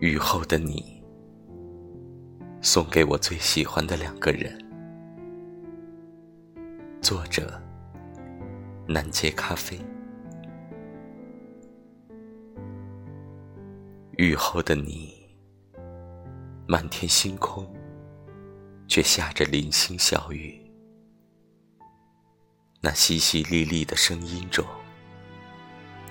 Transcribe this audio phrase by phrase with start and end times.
[0.00, 1.02] 雨后的你，
[2.60, 4.56] 送给我最喜欢的两个人。
[7.00, 7.60] 作者：
[8.86, 9.78] 南街咖啡。
[14.18, 15.14] 雨后的你，
[16.66, 17.66] 满天星空，
[18.86, 20.60] 却下着零星小雨。
[22.82, 24.64] 那淅淅沥沥的声音中，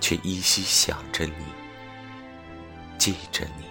[0.06, 1.34] 却依稀想着你，
[2.96, 3.66] 记着你。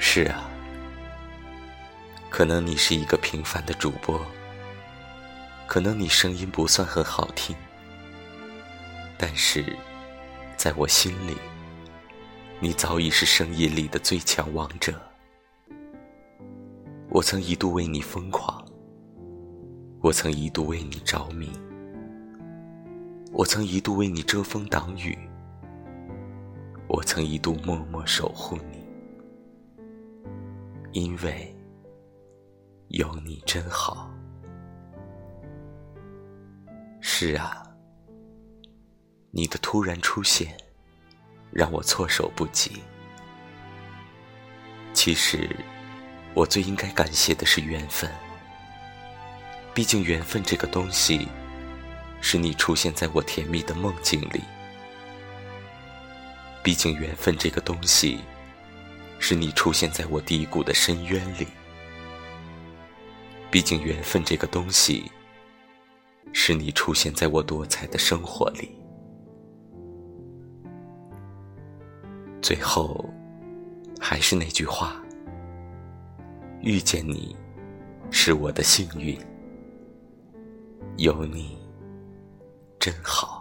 [0.00, 0.50] 是啊，
[2.28, 4.20] 可能你是一个平凡的主播，
[5.64, 7.54] 可能你声音不算很好听，
[9.16, 9.64] 但是。
[10.56, 11.36] 在我心里，
[12.58, 14.92] 你早已是声音里的最强王者。
[17.10, 18.66] 我曾一度为你疯狂，
[20.02, 21.48] 我曾一度为你着迷，
[23.38, 25.16] 我曾一度为你遮风挡雨，
[26.88, 28.84] 我曾一度默默守护你，
[30.90, 31.56] 因为
[32.88, 34.12] 有你真好。
[37.00, 37.62] 是啊。
[39.30, 40.52] 你的突然出现，
[41.52, 42.82] 让我措手不及。
[44.92, 45.48] 其实，
[46.34, 48.10] 我最应该感谢的是缘分。
[49.72, 51.28] 毕竟，缘分这个东西，
[52.20, 54.40] 是你出现在我甜蜜的梦境里；
[56.62, 58.18] 毕竟，缘分这个东西，
[59.18, 61.46] 是你出现在我低谷的深渊里；
[63.50, 65.10] 毕竟，缘分这个东西，
[66.32, 68.70] 是你出现在我多彩的生活里。
[72.42, 73.08] 最后，
[74.00, 75.02] 还是那句话：
[76.60, 77.34] 遇见你，
[78.10, 79.18] 是我的幸运。
[80.96, 81.58] 有你，
[82.78, 83.37] 真好。